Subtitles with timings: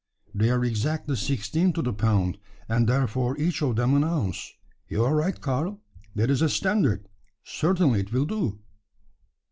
[0.33, 4.51] "They are exactly sixteen to the pound, and therefore each of them an ounce.
[4.87, 5.79] You are right, Karl,
[6.15, 7.07] that is a standard.
[7.43, 8.59] Certainly it will do."